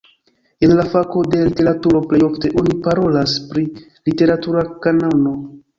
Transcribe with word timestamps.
En 0.67 0.71
la 0.79 0.85
fako 0.93 1.21
de 1.35 1.41
literaturo 1.49 2.01
plej 2.13 2.23
ofte 2.31 2.53
oni 2.63 2.75
parolas 2.89 3.39
pri 3.53 3.69
literatura 4.11 4.67
kanono. 4.89 5.39